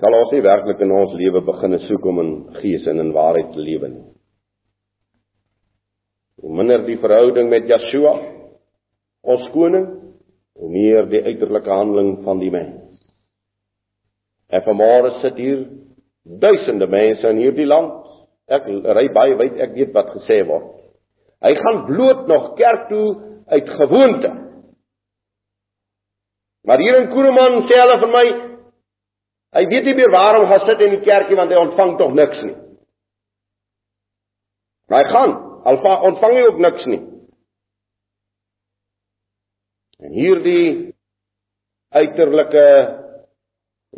[0.00, 3.52] sal ons nie werklik in ons lewe begin soek om in gees en in waarheid
[3.52, 4.06] te lewe nie.
[6.40, 8.14] Hoe minder die verhouding met Yeshua,
[9.28, 9.86] ons koning,
[10.56, 12.96] hoe meer die uiterlike handeling van die mens.
[14.48, 15.66] En vanmôre sit hier
[16.24, 18.00] duisende mense in hierdie land.
[18.50, 20.72] Ek ry baie wyd, ek weet wat gesê word.
[21.44, 23.06] Hy gaan bloot nog kerk toe
[23.52, 24.30] uit gewoonte.
[26.64, 28.26] Maar hier in Kuruman sê hulle vir my
[29.56, 32.42] hy weet nie meer waarom gaan sit in die kerkie want hy ontvang tog niks
[32.46, 32.56] nie.
[34.90, 35.34] Maar hy gaan
[35.70, 37.02] alfa ontvang hy ook niks nie.
[40.00, 40.66] En hierdie
[41.94, 42.66] uiterlike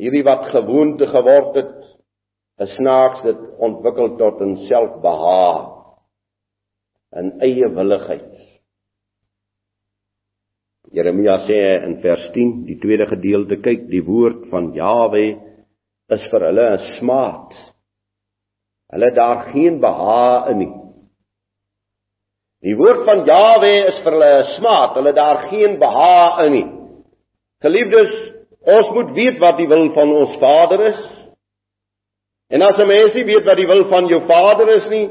[0.01, 1.75] hierdie wat gewoonte geword het,
[2.65, 5.69] is snaaks dit ontwikkel tot 'n selfbehaag,
[7.13, 8.52] 'n eie willigheid.
[10.93, 15.25] Jeremia sê in vers 10, die tweede gedeelte, kyk, die woord van Jawe
[16.13, 17.55] is vir hulle 'n smaad.
[18.93, 20.75] Hulle daar geen behaag in nie.
[22.63, 26.69] Die woord van Jawe is vir hulle 'n smaad, hulle daar geen behaag in nie.
[27.63, 28.13] Geliefdes,
[28.61, 31.03] ons moet weet wat die wil van ons Vader is.
[32.51, 35.09] En as 'n mens nie weet wat die wil van jou Vader is nie,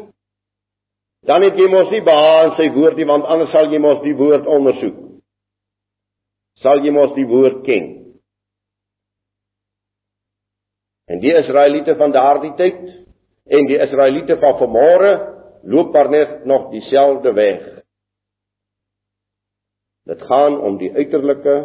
[1.25, 4.02] dan het jy mos nie behaag in sy woord nie, want anders sal jy mos
[4.03, 5.11] die woord ondersoek
[6.62, 7.90] sal jy mos die woord ken.
[11.12, 12.80] En die Israeliete van daardie tyd
[13.52, 15.12] en die Israeliete van vanmôre
[15.67, 17.62] loop maar net nog dieselfde weg.
[20.08, 21.58] Dit gaan om die uiterlike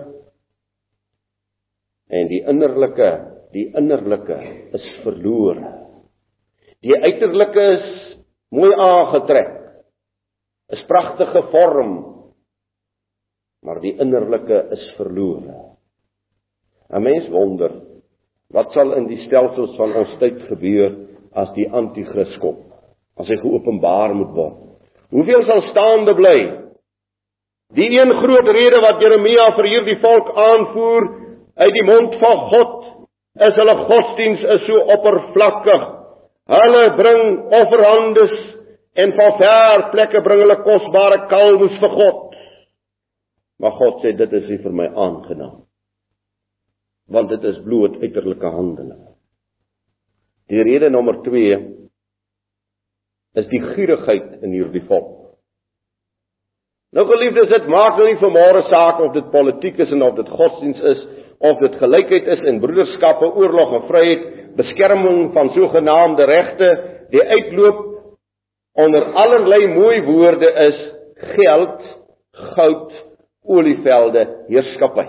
[2.12, 3.10] en die innerlike,
[3.54, 4.36] die innerlike
[4.76, 5.72] is verlore.
[6.84, 7.86] Die uiterlike is
[8.54, 9.54] mooi aangetrek.
[10.74, 11.94] Is pragtige vorm,
[13.66, 15.56] maar die innerlike is verlore.
[16.90, 17.72] 'n Mens wonder
[18.54, 20.92] wat sal in die stelsels van ons tyd gebeur
[21.34, 22.60] as die anti-kris kom,
[23.18, 24.62] as hy geopenbaar moet word.
[25.10, 26.38] Hoeveel sal staande bly?
[27.74, 31.08] Die een groot rede wat Jeremia vir hierdie volk aanvoer
[31.56, 32.76] uit die mond van God
[33.48, 35.88] is hulle godsdiens is so oppervlakkig.
[36.46, 37.22] Hulle bring
[37.60, 38.36] offerhandes
[38.94, 42.35] en van ver plekke bring hulle kosbare kalwes vir God.
[43.62, 45.62] Maar God sê dit is nie vir my aangenaam.
[47.08, 49.04] Want dit is bloot uiterlike handeling.
[50.50, 51.58] Die rede nommer 2
[53.36, 55.14] is die gierigheid in hierdie volk.
[56.96, 60.14] Nou geliefdes, dit maak nou nie vir môre saak of dit politiek is en of
[60.16, 61.02] dit godsdiens is
[61.44, 64.22] of dit gelykheid is en broederskappe, oorlog en vryheid,
[64.56, 66.70] beskerming van sogenaamde regte,
[67.12, 67.82] die uitloop
[68.80, 70.78] onder allerlei mooi woorde is
[71.34, 71.82] geld,
[72.54, 72.94] goud,
[73.46, 75.06] olievelde heerskappy.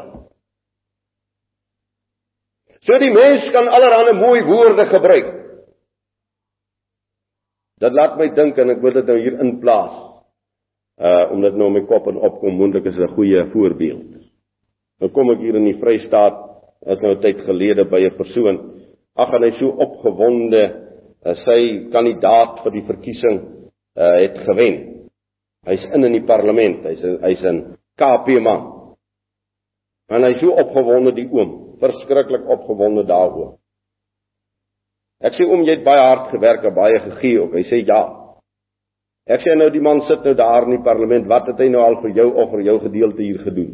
[2.88, 5.34] So die mens kan allerlei mooi woorde gebruik.
[7.82, 9.96] Dit laat my dink en ek wil dit nou hier inplaas.
[10.98, 14.24] Uh omdat nou my kop en opkom moontlik is 'n goeie voorbeeld.
[15.00, 16.38] Nou kom ek hier in die Vrystaat,
[16.86, 18.58] is nou 'n tyd gelede by 'n persoon.
[19.16, 20.64] Ag en hy so opgewonde,
[21.26, 23.40] uh, sy kandidaat vir die verkiesing
[23.98, 25.10] uh het gewen.
[25.66, 28.66] Hy's in in die parlement, hy's hy's in KP man.
[30.08, 33.58] En hy so opgewonde die oom, verskriklik opgewonde daaroor.
[35.26, 37.58] Ek sê oom, jy het baie hard gewerk en baie gegee ook.
[37.58, 38.02] Hy sê ja.
[39.28, 41.82] Ek sê nou die man sit nou daar in die parlement, wat het hy nou
[41.84, 43.74] al vir jou of vir jou gedeelte hier gedoen?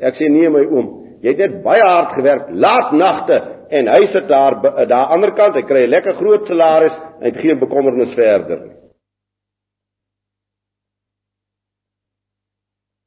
[0.00, 3.40] Ek sê nee my oom, jy het net baie hard gewerk, laat nagte
[3.70, 6.96] en hy sit daar daar aan die ander kant, hy kry 'n lekker groot salaris
[7.18, 8.79] en hy het geen bekommernis verder nie.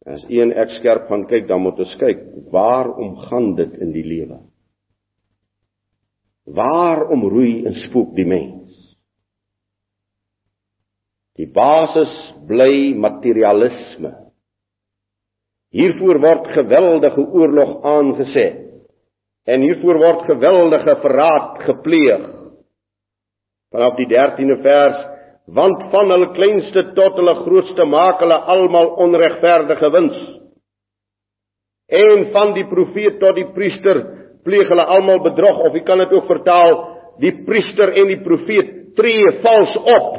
[0.03, 4.03] As een ek skerp gaan kyk, dan moet ons kyk, waarom gaan dit in die
[4.03, 4.41] lewe?
[6.43, 8.73] Waarom roei en spook die mens?
[11.39, 12.11] Die basis
[12.49, 14.11] bly materialisme.
[15.73, 18.59] Hiervoor word geweldige oorlog aangeset
[19.49, 22.27] en hiervoor word geweldige verraad gepleeg.
[23.73, 24.99] Vanaf die 13de vers
[25.47, 30.19] want van hulle kleinste tot hulle grootste maak hulle almal onregverdige wins.
[31.91, 33.99] En van die profeet tot die priester
[34.43, 36.79] pleeg hulle almal bedrog of jy kan dit ook vertaal
[37.21, 40.09] die priester en die profeet tree vals op.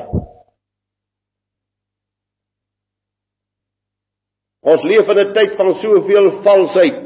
[4.65, 7.03] Ons leef in 'n tyd van soveel valsheid.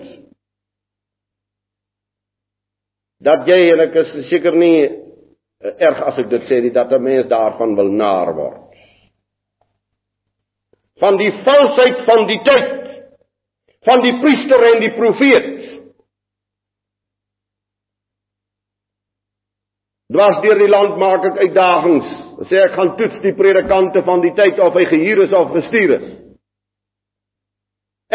[3.20, 5.07] Dat jy en ek is seker nie
[5.60, 8.64] erg as ek dit sê dat 'n mens daarvan wil naar word.
[10.98, 12.76] Van die valsheid van die tyd
[13.86, 15.58] van die priester en die profeet.
[20.08, 22.12] dwars deur die land maak ek uitdagings.
[22.48, 25.94] Sê ek gaan toets die predikante van die tyd of hy gehuur is of gestuur
[25.98, 26.06] is.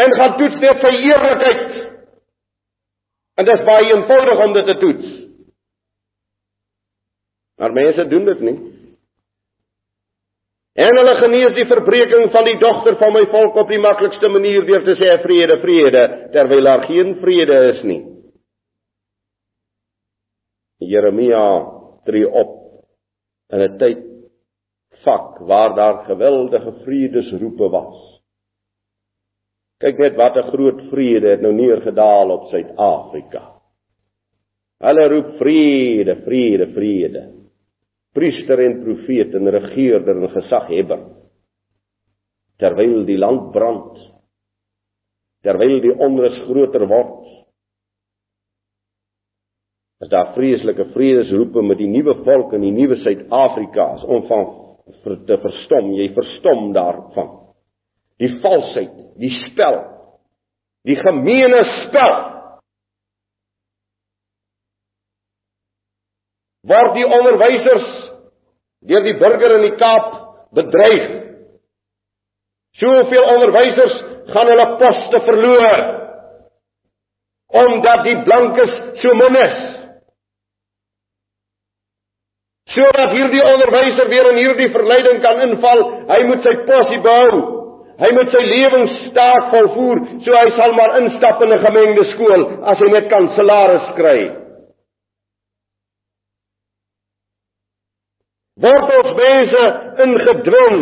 [0.02, 1.76] En gaan toets net sy eerlikheid.
[3.38, 5.12] En dit is baie eenvoudig om dit te toets.
[7.64, 8.58] Maar mense doen dit nie.
[10.74, 14.66] En hulle genees die verbreeking van die dogter van my volk op die maklikste manier
[14.68, 16.02] deur te sê vrede, vrede,
[16.34, 18.02] terwyl daar geen vrede is nie.
[20.84, 21.44] Jeremia
[22.04, 22.52] tree op
[23.48, 24.02] in 'n tyd
[25.06, 28.20] vak waar daar geweldige vredesroepe was.
[29.80, 33.42] Kyk net wat 'n groot vrede het nou neergedaal op Suid-Afrika.
[34.84, 37.43] Hulle roep vrede, vrede, vrede
[38.14, 41.04] priester en profeet en regeerder en gesaghebber
[42.62, 44.00] terwyl die land brand
[45.44, 47.22] terwyl die onrus groter word
[50.04, 54.44] as daar vreeslike vredesroepe met die nuwe volk in die nuwe Suid-Afrika om van
[55.02, 55.94] te verstom.
[55.96, 57.30] Jy verstom daarvan.
[58.20, 59.80] Die valsheid die spel
[60.84, 62.14] die gemeene spel
[66.68, 67.86] word die onderwysers
[68.88, 70.10] deur die burger in die Kaap
[70.54, 71.04] bedreig.
[72.80, 73.94] Soveel onderwysers
[74.32, 75.84] gaan hulle poste verloor
[77.54, 79.58] omdat die blankes so min is.
[82.74, 87.42] Sodat hierdie onderwyser weer in hierdie verleiding kan inval, hy moet sy posie behou.
[88.02, 92.42] Hy moet sy lewensstaak volvoer, so hy sal maar instap in 'n gemengde skool
[92.72, 94.43] as hy net kan salaris kry.
[98.60, 99.64] Word ons mense
[100.04, 100.80] ingedwing?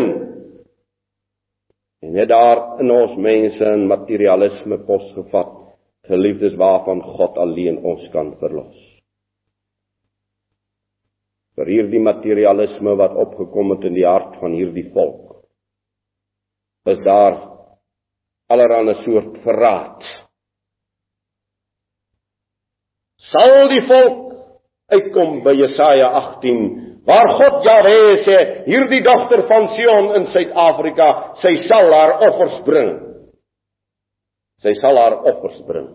[2.03, 5.53] En net daar in ons mense in materialisme posgevat
[6.11, 8.79] geliefdes waarvan God alleen ons kan verlos.
[11.57, 15.29] Vir hierdie materialisme wat opgekom het in die hart van hierdie volk
[16.91, 17.37] is daar
[18.51, 20.01] allerlei soort verraad.
[23.31, 24.19] Sal die volk
[24.91, 28.37] uitkom by Jesaja 18 Waar God Jahwe sê,
[28.69, 31.09] hierdie dogter van Sion in Suid-Afrika,
[31.43, 32.93] sy sal haar offers bring.
[34.63, 35.89] Sy sal haar offers bring.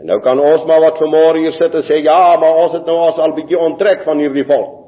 [0.00, 2.88] En nou kan ons maar wat vanmôre hier sit en sê ja, maar ons het
[2.88, 4.80] nou ons al bietjie onttrek van hierdie volk.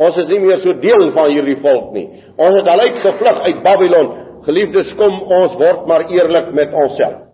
[0.00, 2.06] Ons is nie meer so deel van hierdie volk nie.
[2.36, 4.12] Ons het al uitgevlug uit Babylon.
[4.44, 7.29] Geliefdes, kom ons word maar eerlik met onsself.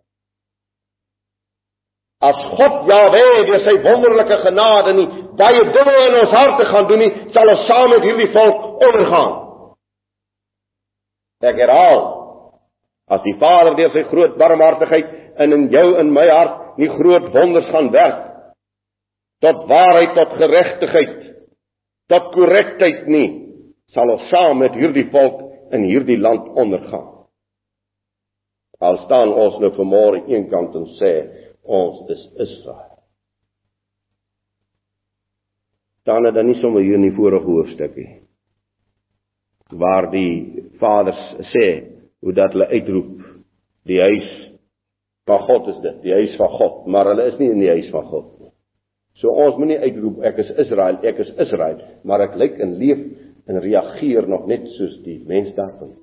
[2.25, 7.03] As God Jahwe deur sy wonderlike genade nie baie dinge in ons harte gaan doen
[7.05, 9.35] nie, sal ons saam met hierdie volk ondergaan.
[11.45, 12.01] Ek herhaal,
[13.13, 15.13] as die Vader deur sy groot barmhartigheid
[15.45, 18.23] in in jou en my hart nie groot wonders gaan werk
[19.45, 21.17] tot waarheid tot geregtigheid
[22.09, 23.29] tot korrektheid nie,
[23.93, 25.43] sal ons saam met hierdie volk
[25.75, 27.09] in hierdie land ondergaan.
[28.81, 31.13] Al staan ons nou vanmôre eenkant en sê
[31.67, 32.95] ons is Israel.
[36.07, 38.11] Dan het dan nie sommer hier in die vorige hoofstukkie
[39.75, 41.67] waar die vaders sê
[42.23, 43.25] hoe dat hulle uitroep
[43.91, 44.29] die huis
[45.27, 47.89] van God is dit, die huis van God, maar hulle is nie in die huis
[47.91, 48.53] van God nie.
[49.19, 53.03] So ons moenie uitroep ek is Israel, ek is Israel, maar ek lyk en leef
[53.51, 55.97] en reageer nog net soos die mens daarvan.